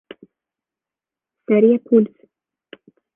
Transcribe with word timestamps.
Serie 1.45 1.77
Pulse. 1.77 2.27